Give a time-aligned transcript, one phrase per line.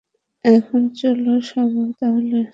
[0.45, 1.33] এখন চলো
[1.99, 2.39] তাহলে?